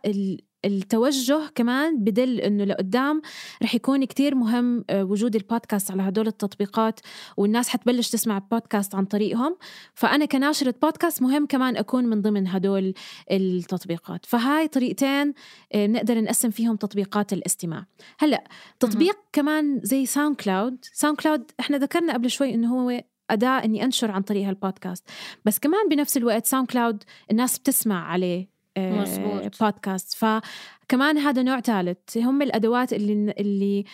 التوجه 0.64 1.40
كمان 1.54 2.04
بدل 2.04 2.40
إنه 2.40 2.64
لقدام 2.64 3.23
رح 3.62 3.75
يكون 3.75 4.04
كتير 4.04 4.35
مهم 4.35 4.85
آه، 4.90 5.04
وجود 5.04 5.37
البودكاست 5.37 5.90
على 5.90 6.02
هدول 6.02 6.26
التطبيقات 6.26 7.00
والناس 7.37 7.68
حتبلش 7.68 8.11
تسمع 8.11 8.37
البودكاست 8.37 8.94
عن 8.94 9.04
طريقهم. 9.04 9.56
فأنا 9.94 10.25
كناشرة 10.25 10.75
بودكاست 10.83 11.23
مهم 11.23 11.47
كمان 11.47 11.76
أكون 11.76 12.04
من 12.04 12.23
ضمن 12.23 12.49
هدول 12.49 12.94
التطبيقات. 13.30 14.26
فهاي 14.26 14.68
طريقتين 14.68 15.35
آه، 15.73 15.87
نقدر 15.87 16.21
نقسم 16.21 16.50
فيهم 16.50 16.76
تطبيقات 16.76 17.33
الاستماع. 17.33 17.87
هلأ 18.18 18.44
تطبيق 18.80 19.18
كمان 19.33 19.80
زي 19.83 20.06
SoundCloud 20.06 20.85
SoundCloud 20.92 21.50
إحنا 21.61 21.78
ذكرنا 21.78 22.12
قبل 22.12 22.30
شوي 22.30 22.54
إنه 22.54 22.75
هو 22.75 23.02
أداة 23.30 23.64
إني 23.64 23.85
أنشر 23.85 24.11
عن 24.11 24.23
طريق 24.23 24.49
هالبودكاست. 24.49 25.04
بس 25.44 25.59
كمان 25.59 25.88
بنفس 25.90 26.16
الوقت 26.16 26.47
SoundCloud 26.47 27.02
الناس 27.30 27.59
بتسمع 27.59 28.09
عليه. 28.09 28.40
آه، 28.42 28.53
مزبوط. 28.78 29.62
بودكاست 29.62 30.14
فكمان 30.14 31.19
هذا 31.19 31.43
نوع 31.43 31.61
ثالث 31.61 32.16
هم 32.19 32.43
الأدوات 32.43 32.93
اللي 32.93 33.35
اللي 33.38 33.85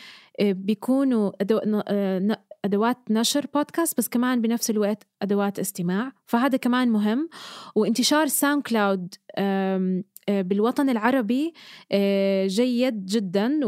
آه، 0.41 0.53
بيكونوا 0.53 1.33
آه، 1.89 2.39
أدوات 2.65 2.99
نشر 3.11 3.47
بودكاست 3.55 3.99
بس 3.99 4.09
كمان 4.09 4.41
بنفس 4.41 4.71
الوقت 4.71 5.07
أدوات 5.23 5.59
استماع. 5.59 6.13
فهذا 6.27 6.57
كمان 6.57 6.89
مهم. 6.89 7.29
وانتشار 7.75 8.27
SoundCloud 8.27 9.15
بالوطن 10.29 10.91
العربي 10.91 11.53
آه، 11.93 12.47
جيد 12.47 13.07
جدا 13.07 13.61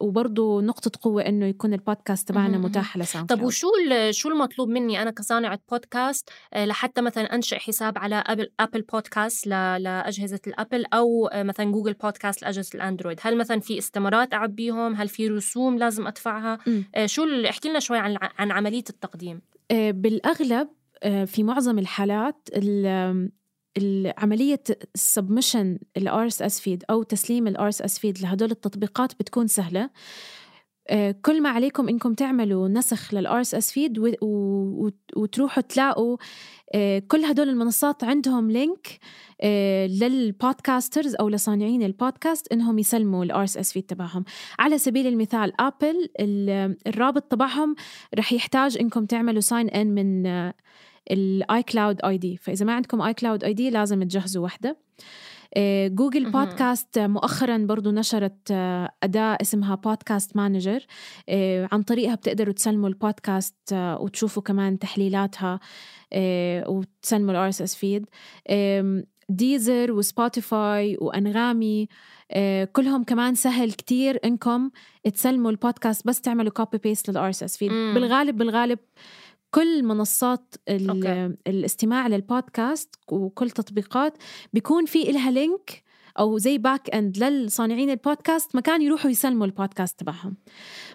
وبرضه 0.00 0.60
نقطة 0.60 0.90
قوة 1.02 1.22
إنه 1.22 1.46
يكون 1.46 1.72
البودكاست 1.72 2.28
تبعنا 2.28 2.58
متاح 2.58 2.96
على 2.96 3.04
Sound 3.04 3.28
طب 3.28 3.42
وشو 3.42 3.68
شو 4.10 4.28
المطلوب 4.28 4.68
مني 4.68 5.02
أنا 5.02 5.10
كصانعة 5.10 5.60
بودكاست 5.70 6.30
آه، 6.54 6.64
لحتى 6.64 7.00
مثلا 7.00 7.34
أنشئ 7.34 7.58
حساب 7.58 7.98
على 7.98 8.24
Apple 8.26 8.50
Apple 8.60 8.82
Podcast 8.82 9.46
لأجهزة 9.46 10.40
ال 10.46 10.52
Apple 10.52 10.84
أو 10.92 11.30
مثلا 11.34 11.72
Google 11.72 11.92
Podcast 11.92 12.42
لأجهزة 12.42 12.70
الأندرويد. 12.74 13.18
هل 13.22 13.36
مثلا 13.36 13.60
في 13.60 13.78
استمارات 13.78 14.34
أعبيهم؟ 14.34 14.94
هل 14.94 15.08
في 15.08 15.28
رسوم 15.28 15.78
لازم 15.78 16.06
أدفعها. 16.06 16.58
شو 17.06 17.24
احكي 17.48 17.68
لنا 17.68 17.80
شوي 17.80 17.98
عن 17.98 18.16
عن 18.38 18.50
عملية 18.50 18.84
التقديم. 18.90 19.40
بالأغلب 19.72 20.68
في 21.26 21.42
معظم 21.42 21.78
الحالات 21.78 22.48
عملية 24.18 24.62
ال 24.94 25.78
submission 25.96 26.26
ال 26.26 26.42
RSS 26.42 26.60
feed 26.60 26.84
أو 26.90 27.02
تسليم 27.02 27.46
ال 27.46 27.68
RSS 27.68 27.98
feed 27.98 28.20
لهدول 28.20 28.50
التطبيقات 28.50 29.12
بتكون 29.20 29.46
سهلة. 29.46 29.90
آه، 30.90 31.14
كل 31.22 31.42
ما 31.42 31.48
عليكم 31.48 31.88
إنكم 31.88 32.14
تعملوا 32.14 32.68
نسخ 32.68 33.14
لل 33.14 33.40
RSS 33.40 33.72
feed 33.72 34.18
وتروحوا 35.16 35.62
تلاقوا 35.62 36.16
آه، 36.74 36.98
كل 37.08 37.24
هدول 37.24 37.48
المنصات 37.48 38.04
عندهم 38.04 38.50
link 38.50 38.98
آه، 39.40 39.86
لل 39.86 40.07
podcasters 40.07 41.14
أو 41.20 41.28
لصانعين 41.28 41.82
البودكاست 41.82 42.52
إنهم 42.52 42.78
يسلموا 42.78 43.24
ال 43.24 43.44
RSS 43.44 43.72
feed 43.72 43.82
تبعهم. 43.82 44.24
على 44.58 44.78
سبيل 44.78 45.06
المثال 45.06 45.60
Apple 45.60 46.08
الرابط 46.86 47.22
تبعهم 47.22 47.74
رح 48.14 48.32
يحتاج 48.32 48.78
إنكم 48.78 49.04
تعملوا 49.06 49.40
sign 49.40 49.68
in 49.68 49.94
من 49.94 50.26
ال 51.10 51.62
iCloud 51.62 52.04
ID 52.04 52.36
فإذا 52.36 52.66
ما 52.66 52.72
عندكم 52.72 53.00
iCloud 53.00 53.44
ID 53.44 53.70
لازم 53.70 54.02
تجهزوا 54.02 54.44
وحده 54.44 54.76
آه، 55.54 55.88
Google 55.88 56.30
Podcast 56.30 56.98
مؤخرا 56.98 57.56
برضو 57.58 57.90
نشرت 57.90 58.50
آه، 58.50 58.90
أداة 59.02 59.38
اسمها 59.40 59.74
Podcast 59.74 60.36
Manager 60.36 60.86
آه، 61.28 61.68
عن 61.72 61.82
طريقها 61.82 62.14
بتقدروا 62.14 62.54
تسلموا 62.54 62.88
البودكاست 62.88 63.72
وتشوفوا 63.72 64.42
كمان 64.42 64.78
تحليلاتها 64.78 65.60
وتسلموا 66.66 67.30
ال 67.30 67.48
RSS 67.48 67.62
feed 67.62 67.74
Deezer 67.74 68.06
و 69.28 69.92
Spotify 69.92 70.96
وانغامي 71.00 71.88
كلهم 72.72 73.04
كمان 73.04 73.34
سهل 73.34 73.72
كتير 73.72 74.18
إنكم 74.24 74.70
تسلموا 75.14 75.50
البودكاست 75.50 76.06
بس 76.06 76.20
تعملوا 76.20 76.52
copy 76.52 76.78
paste 76.78 77.10
لل 77.10 77.28
RSS 77.28 77.56
feed 77.56 77.70
بالغالب 77.70 78.36
بالغالب 78.36 78.78
كل 79.50 79.82
منصات 79.82 80.54
okay. 80.68 81.36
الاستماع 81.46 82.06
للبودكاست 82.06 82.94
وكل 83.12 83.50
تطبيقات 83.50 84.18
بيكون 84.52 84.86
في 84.86 85.10
إلها 85.10 85.30
link 85.30 85.87
أو 86.18 86.38
زي 86.38 86.58
back 86.58 86.94
end 86.94 87.18
للصانعين 87.18 87.90
البودكاست 87.90 88.56
مكان 88.56 88.82
يروحوا 88.82 89.10
يسلموا 89.10 89.46
البودكاست 89.46 90.00
تبعهم. 90.00 90.36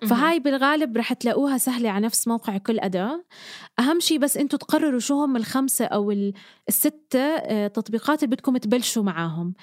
فهاي 0.01 0.39
بالغالب 0.39 0.97
رح 0.97 1.13
تلاقوها 1.13 1.57
سهلة 1.57 1.89
على 1.89 2.05
نفس 2.05 2.27
موقع 2.27 2.57
كل 2.57 2.79
أداة. 2.79 3.25
أهم 3.79 3.99
شيء 3.99 4.19
بس 4.19 4.37
أنتم 4.37 4.57
تقرروا 4.57 4.99
شو 4.99 5.23
هم 5.23 5.35
الخمسة 5.35 5.85
أو 5.85 6.11
الستة 6.69 7.19
آه، 7.19 7.67
تطبيقات 7.67 8.23
اللي 8.23 8.35
بدكم 8.35 8.57
تبلشوا 8.57 9.03
معاهم. 9.03 9.53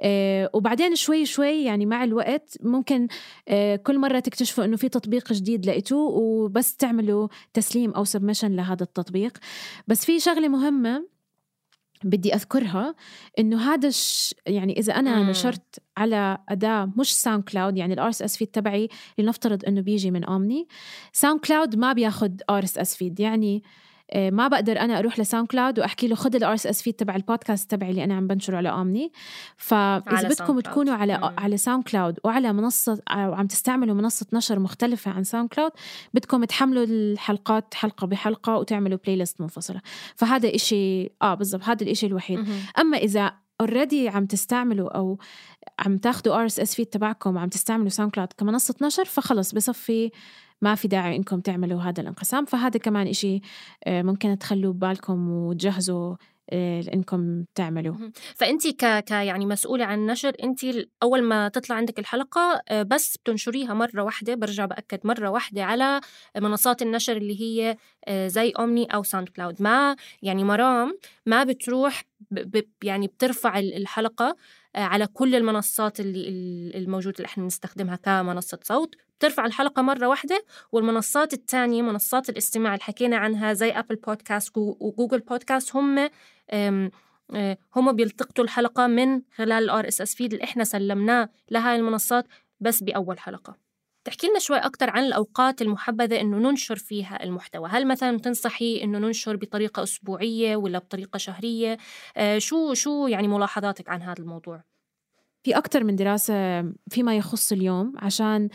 آه، 0.00 0.50
وبعدين 0.54 0.94
شوي 0.94 1.26
شوي 1.26 1.64
يعني 1.64 1.86
مع 1.86 2.04
الوقت 2.04 2.58
ممكن 2.62 3.08
آه، 3.48 3.76
كل 3.76 3.98
مرة 3.98 4.18
تكتشفوا 4.18 4.64
إنه 4.64 4.76
في 4.76 4.88
تطبيق 4.88 5.32
جديد 5.32 5.66
لقيتوه 5.66 6.08
وبس 6.08 6.76
تعملوا 6.76 7.28
تسليم 7.54 7.90
أو 7.90 8.04
submission 8.04 8.56
لهذا 8.56 8.82
التطبيق. 8.82 9.38
بس 9.88 10.04
في 10.04 10.20
شغلة 10.20 10.48
مهمة 10.48 11.15
بدي 12.04 12.34
أذكرها 12.34 12.94
إنه 13.38 13.72
هذا 13.72 13.88
الش... 13.88 14.34
يعني 14.46 14.78
إذا 14.78 14.92
أنا 14.92 15.22
مم. 15.22 15.30
نشرت 15.30 15.80
على 15.96 16.38
أداة 16.48 16.92
مش 16.96 17.16
SoundCloud 17.16 17.76
يعني 17.76 17.94
ال 17.94 18.08
RSS 18.08 18.36
feed 18.36 18.48
تبعي 18.48 18.88
لنفترض 19.18 19.64
إنه 19.64 19.80
بيجي 19.80 20.10
من 20.10 20.24
Omny 20.24 20.68
SoundCloud 21.12 21.76
ما 21.76 21.92
بياخذ 21.92 22.30
RSS 22.50 22.96
feed 22.96 23.20
يعني 23.20 23.62
ما 24.14 24.48
بقدر 24.48 24.80
أنا 24.80 24.98
أروح 25.00 25.20
ل 25.20 25.46
SoundCloud 25.48 25.78
وأحكي 25.78 26.08
له 26.08 26.14
خذ 26.14 26.36
ال 26.36 26.54
RSS 26.54 26.82
feed 26.82 26.94
تبع 26.94 27.16
البودكاست 27.16 27.70
تبعي 27.70 27.90
اللي 27.90 28.04
أنا 28.04 28.14
عم 28.14 28.26
بنشره 28.26 28.56
على 28.56 28.70
Omny 28.70 29.12
فإذا 29.56 30.28
بدكم 30.28 30.60
تكونوا 30.60 30.94
على 30.94 31.18
مم. 31.18 31.34
على 31.38 31.56
SoundCloud 31.56 32.18
وعلى 32.24 32.52
منصة 32.52 33.02
وعم 33.16 33.46
تستعملوا 33.46 33.94
منصة 33.94 34.26
نشر 34.32 34.58
مختلفة 34.58 35.10
عن 35.10 35.24
SoundCloud 35.24 35.72
بدكم 36.14 36.44
تحملوا 36.44 36.84
الحلقات 36.84 37.74
حلقة 37.74 38.06
بحلقة 38.06 38.56
وتعملوا 38.56 38.98
playlist 39.04 39.40
منفصلة 39.40 39.80
فهذا 40.16 40.54
إشي 40.54 41.10
آه 41.22 41.34
بالضبط 41.34 41.64
هذا 41.64 41.82
الإشي 41.82 42.06
الوحيد 42.06 42.38
مم. 42.38 42.46
أما 42.78 42.96
إذا 42.96 43.32
already 43.60 44.08
عم 44.08 44.26
تستعملوا 44.26 44.96
أو 44.96 45.18
عم 45.78 45.98
تاخذوا 45.98 46.34
RSS 46.34 46.74
feed 46.74 46.86
تبعكم 46.86 47.36
وعم 47.36 47.48
تستعملوا 47.48 47.88
SoundCloud 47.88 48.32
كمنصه 48.38 48.74
نشر 48.82 49.04
فخلص 49.04 49.54
بصفي 49.54 50.10
ما 50.62 50.74
في 50.74 50.88
داعي 50.88 51.16
إنكم 51.16 51.40
تعملوا 51.40 51.82
هذا 51.82 52.00
الانقسام. 52.00 52.44
فهذا 52.44 52.78
كمان 52.78 53.06
إشي 53.06 53.40
آه، 53.84 54.02
ممكن 54.02 54.38
تخلوا 54.38 54.72
ببالكم 54.72 55.30
وتجهزوا 55.30 56.16
آه، 56.50 56.84
انكم 56.94 57.44
تعملوا 57.54 57.94
فانت 58.36 58.66
ك... 58.66 58.84
ك 59.04 59.10
يعني 59.10 59.46
مسؤولة 59.46 59.84
عن 59.84 59.98
النشر 59.98 60.32
انت 60.42 60.60
أول 61.02 61.22
ما 61.22 61.48
تطلع 61.48 61.76
عندك 61.76 61.98
الحلقة 61.98 62.62
آه، 62.68 62.82
بس 62.82 63.16
بتنشريها 63.16 63.74
مرة 63.74 64.02
واحدة 64.02 64.34
برجع 64.34 64.64
بأكد 64.64 65.00
مرة 65.04 65.28
واحدة 65.28 65.64
على 65.64 66.00
منصات 66.36 66.82
النشر 66.82 67.16
اللي 67.16 67.40
هي 67.40 67.76
زي 68.28 68.50
Omny 68.58 68.84
أو 68.84 69.02
SoundCloud 69.02 69.62
ما 69.62 69.96
يعني 70.22 70.44
مرام 70.44 70.98
ما 71.26 71.44
بتروح 71.44 72.04
ب... 72.30 72.60
يعني 72.84 73.06
بترفع 73.06 73.58
الحلقة 73.58 74.36
على 74.74 75.06
كل 75.06 75.34
المنصات 75.34 76.00
اللي 76.00 76.28
الموجودة 76.74 77.16
اللي 77.16 77.26
إحنا 77.26 77.42
بنستخدمها 77.42 77.96
كمنصة 77.96 78.58
صوت. 78.62 78.94
بترفع 79.18 79.46
الحلقة 79.46 79.82
مرة 79.82 80.06
واحدة 80.06 80.44
والمنصات 80.72 81.32
الثانية 81.32 81.82
منصات 81.82 82.28
الاستماع 82.28 82.74
اللي 82.74 82.84
حكينا 82.84 83.16
عنها 83.16 83.52
زي 83.52 83.70
Apple 83.70 83.96
Podcast 83.96 84.52
و 84.56 84.65
Google 84.65 85.20
Podcast 85.20 85.76
هم 85.76 86.08
هم 87.76 87.92
بيلتقطوا 87.92 88.44
الحلقة 88.44 88.86
من 88.86 89.22
خلال 89.34 89.64
ال 89.64 89.88
RSS 89.88 90.14
feed 90.14 90.32
اللي 90.32 90.44
إحنا 90.44 90.64
سلمناه 90.64 91.28
لهاي 91.50 91.76
المنصات 91.76 92.26
بس 92.60 92.82
بأول 92.82 93.18
حلقة. 93.18 93.56
تحكي 94.04 94.26
لنا 94.26 94.38
شوي 94.38 94.58
أكتر 94.58 94.90
عن 94.90 95.04
الأوقات 95.04 95.62
المحبذة 95.62 96.20
إنه 96.20 96.38
ننشر 96.38 96.76
فيها 96.76 97.24
المحتوى. 97.24 97.68
هل 97.68 97.86
مثلا 97.86 98.18
تنصحي 98.18 98.82
إنه 98.82 98.98
ننشر 98.98 99.36
بطريقة 99.36 99.82
أسبوعية 99.82 100.56
ولا 100.56 100.78
بطريقة 100.78 101.16
شهرية؟ 101.16 101.76
آه 102.16 102.38
شو 102.38 102.74
شو 102.74 103.06
يعني 103.06 103.28
ملاحظاتك 103.28 103.88
عن 103.88 104.02
هذا 104.02 104.18
الموضوع؟ 104.18 104.64
في 105.42 105.58
أكتر 105.58 105.84
من 105.84 105.96
دراسة 105.96 106.62
فيما 106.90 107.16
يخص 107.16 107.52
اليوم 107.52 107.92
عشان 107.96 108.48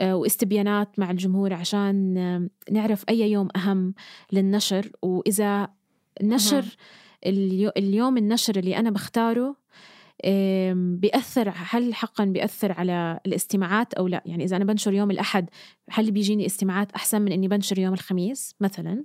آه، 0.00 0.16
واستبيانات 0.16 0.98
مع 0.98 1.10
الجمهور 1.10 1.52
عشان 1.52 2.18
آه، 2.18 2.72
نعرف 2.72 3.04
أي 3.08 3.30
يوم 3.30 3.48
أهم 3.56 3.94
للنشر. 4.32 4.90
وإذا 5.02 5.68
نشر 6.22 6.64
اليوم 7.26 8.16
النشر 8.16 8.56
اللي 8.56 8.76
أنا 8.76 8.90
بختاره 8.90 9.56
بيأثر 10.74 11.52
هل 11.56 11.94
حقا 11.94 12.24
بيأثر 12.24 12.72
على 12.72 13.20
الاستماعات 13.26 13.94
أو 13.94 14.08
لا؟ 14.08 14.22
يعني 14.26 14.44
إذا 14.44 14.56
أنا 14.56 14.64
بنشر 14.64 14.92
يوم 14.92 15.10
الأحد 15.10 15.50
هل 15.90 16.10
بيجيني 16.10 16.46
استماعات 16.46 16.92
أحسن 16.92 17.22
من 17.22 17.32
إني 17.32 17.48
بنشر 17.48 17.78
يوم 17.78 17.94
الخميس 17.94 18.54
مثلا؟ 18.60 19.04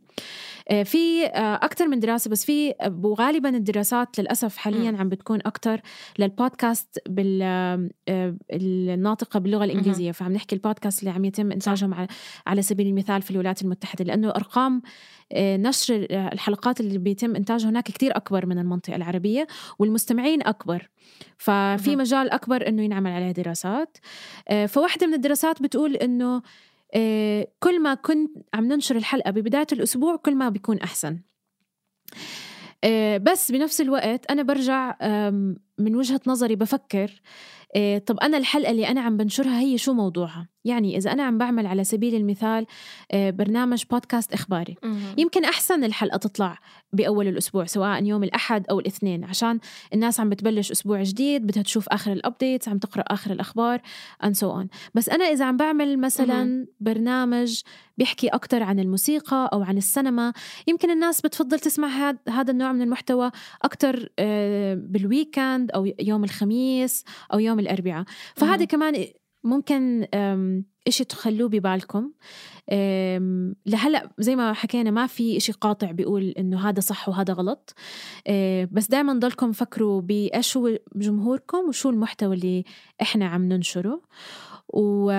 آه، 0.69 0.83
في 0.83 1.25
آه، 1.25 1.55
أكثر 1.55 1.87
من 1.87 1.99
دراسة 1.99 2.29
بس 2.29 2.45
في 2.45 2.73
وغالبا 3.03 3.49
الدراسات 3.49 4.19
للأسف 4.19 4.57
حاليا 4.57 4.97
عم 4.97 5.09
بتكون 5.09 5.39
أكثر 5.45 5.81
للبودكاست 6.19 6.99
بالناطقة 8.49 9.39
باللغة 9.39 9.63
الإنجليزية. 9.63 10.11
فعم 10.11 10.33
نحكي 10.33 10.55
البودكاست 10.55 10.99
اللي 10.99 11.11
عم 11.11 11.25
يتم 11.25 11.51
إنتاجهم 11.51 11.93
على, 11.93 12.07
على 12.47 12.61
سبيل 12.61 12.87
المثال 12.87 13.21
في 13.21 13.31
الولايات 13.31 13.61
المتحدة 13.61 14.05
لأنه 14.05 14.29
أرقام 14.29 14.81
آه، 15.31 15.57
نشر 15.57 16.07
الحلقات 16.11 16.79
اللي 16.79 16.97
بيتم 16.97 17.35
إنتاجها 17.35 17.69
هناك 17.69 17.83
كتير 17.83 18.17
أكبر 18.17 18.45
من 18.45 18.59
المنطقة 18.59 18.95
العربية 18.95 19.47
والمستمعين 19.79 20.47
أكبر. 20.47 20.89
ففي 21.37 21.95
مجال 21.95 22.29
أكبر 22.29 22.67
أنه 22.67 22.83
ينعمل 22.83 23.11
عليه 23.11 23.31
دراسات. 23.31 23.97
فواحدة 24.67 25.07
من 25.07 25.13
الدراسات 25.13 25.61
بتقول 25.61 25.97
آه، 26.01 26.41
كل 27.59 27.81
ما 27.81 27.93
كنت 27.93 28.31
عم 28.53 28.65
ننشر 28.67 28.95
الحلقة 28.95 29.31
ببداية 29.31 29.67
الأسبوع 29.71 30.15
كل 30.15 30.35
ما 30.35 30.49
بيكون 30.49 30.79
أحسن. 30.79 31.19
آه، 32.83 33.17
بس 33.17 33.51
بنفس 33.51 33.81
الوقت 33.81 34.31
أنا 34.31 34.41
برجع 34.41 34.97
من 35.79 35.95
وجهة 35.95 36.21
نظري 36.27 36.55
بفكر 36.55 37.21
آه، 37.75 37.97
طب 37.97 38.19
أنا 38.19 38.37
الحلقة 38.37 38.71
اللي 38.71 38.87
أنا 38.87 39.01
عم 39.01 39.17
بنشرها 39.17 39.59
هي 39.59 39.77
شو 39.77 39.93
موضوعها؟ 39.93 40.47
يعني 40.65 40.97
إذا 40.97 41.11
أنا 41.11 41.23
عم 41.23 41.37
بعمل 41.37 41.67
على 41.67 41.83
سبيل 41.83 42.15
المثال 42.15 42.65
آه، 43.11 43.29
برنامج 43.29 43.83
بودكاست 43.91 44.33
إخباري. 44.33 44.75
يمكن 45.17 45.45
أحسن 45.45 45.83
الحلقة 45.83 46.17
تطلع 46.17 46.59
بأول 46.93 47.27
الأسبوع 47.27 47.65
سواء 47.65 48.03
يوم 48.03 48.23
الأحد 48.23 48.65
أو 48.69 48.79
الاثنين 48.79 49.23
عشان 49.23 49.59
الناس 49.93 50.19
عم 50.19 50.29
بتبلش 50.29 50.71
أسبوع 50.71 51.03
جديد 51.03 51.47
بدها 51.47 51.63
تشوف 51.63 51.89
آخر 51.89 52.11
الأبديتس 52.11 52.69
عم 52.69 52.77
تقرأ 52.77 53.03
آخر 53.07 53.31
الأخبار 53.31 53.81
and 54.23 54.33
so 54.33 54.47
on. 54.61 54.67
بس 54.95 55.09
أنا 55.09 55.25
إذا 55.25 55.45
عم 55.45 55.57
بعمل 55.57 55.99
مثلا 55.99 56.67
برنامج 56.79 57.61
بيحكي 57.97 58.27
أكتر 58.27 58.63
عن 58.63 58.79
الموسيقى 58.79 59.49
أو 59.53 59.63
عن 59.63 59.77
السينما 59.77 60.33
يمكن 60.67 60.91
الناس 60.91 61.21
بتفضل 61.21 61.59
تسمع 61.59 62.15
هذا 62.29 62.51
النوع 62.51 62.71
من 62.71 62.81
المحتوى 62.81 63.31
أكتر 63.61 64.09
آه، 64.19 64.73
بالويكند 65.67 65.71
أو 65.71 66.05
يوم 66.07 66.23
الخميس 66.23 67.03
أو 67.33 67.39
يوم 67.39 67.59
الأربعاء. 67.59 68.05
فهذا 68.35 68.65
كمان 68.65 69.05
ممكن 69.43 70.07
إشي 70.87 71.03
تخلوه 71.03 71.49
ببالكم. 71.49 72.11
لهلأ 73.65 74.11
زي 74.19 74.35
ما 74.35 74.53
حكينا 74.53 74.91
ما 74.91 75.07
في 75.07 75.37
إشي 75.37 75.51
قاطع 75.51 75.91
بيقول 75.91 76.23
إنه 76.23 76.69
هذا 76.69 76.79
صح 76.79 77.09
وهذا 77.09 77.33
غلط. 77.33 77.73
آه، 78.27 78.69
بس 78.71 78.87
دائما 78.87 79.13
ضلكم 79.13 79.51
فكروا 79.51 80.01
بإيش 80.01 80.57
هو 80.57 80.77
جمهوركم 80.95 81.57
وشو 81.57 81.89
المحتوى 81.89 82.35
اللي 82.35 82.63
إحنا 83.01 83.27
عم 83.27 83.49
ننشره. 83.49 84.01
و 84.69 85.11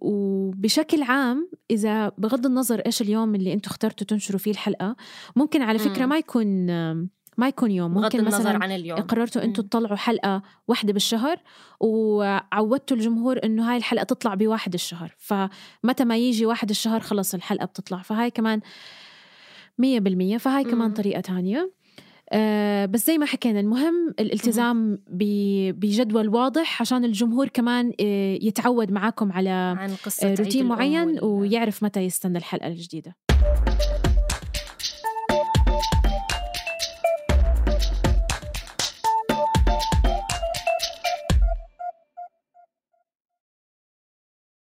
وبشكل 0.00 1.02
عام 1.02 1.50
إذا 1.70 2.08
بغض 2.08 2.46
النظر 2.46 2.78
إيش 2.78 3.02
اليوم 3.02 3.34
اللي 3.34 3.52
أنتم 3.52 3.70
اخترتوا 3.70 4.06
تنشروا 4.06 4.38
فيه 4.38 4.50
الحلقة 4.50 4.96
ممكن 5.36 5.62
على 5.62 5.78
فكرة 5.78 6.06
ما 6.06 6.18
يكون 6.18 6.66
ما 7.36 7.48
يكون 7.48 7.70
يوم 7.70 7.94
ممكن 7.94 8.24
مثلا 8.24 8.64
عن 8.64 8.72
اليوم. 8.72 9.00
قررتوا 9.00 9.42
أنتم 9.42 9.62
تطلعوا 9.62 9.96
حلقة 9.96 10.42
واحدة 10.68 10.92
بالشهر 10.92 11.36
وعودتوا 11.80 12.96
الجمهور 12.96 13.40
إنه 13.44 13.70
هاي 13.70 13.76
الحلقة 13.76 14.04
تطلع 14.04 14.34
بواحد 14.34 14.74
الشهر. 14.74 15.14
فمتى 15.18 16.04
ما 16.04 16.16
يجي 16.16 16.46
واحد 16.46 16.70
الشهر 16.70 17.00
خلص 17.00 17.34
الحلقة 17.34 17.64
بتطلع. 17.64 18.02
فهاي 18.02 18.30
كمان 18.30 18.60
مية 19.78 20.00
بالمية. 20.00 20.38
فهاي 20.38 20.64
كمان 20.64 20.92
طريقة 20.92 21.20
تانية. 21.20 21.72
أه 22.32 22.86
بس 22.86 23.06
زي 23.06 23.18
ما 23.18 23.26
حكينا 23.26 23.60
المهم 23.60 24.14
الالتزام 24.20 24.98
بجدول 25.08 26.28
واضح 26.28 26.80
عشان 26.80 27.04
الجمهور 27.04 27.48
كمان 27.48 27.92
آه، 28.00 28.38
يتعود 28.42 28.90
معاكم 28.92 29.32
على 29.32 29.50
عن 29.50 29.90
قصة 30.04 30.34
روتين 30.34 30.66
معين 30.66 31.18
ويعرف 31.24 31.82
متى 31.82 32.00
يستنى 32.00 32.38
الحلقة 32.38 32.66
الجديدة. 32.66 33.16